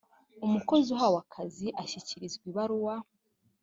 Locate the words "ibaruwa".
2.51-2.95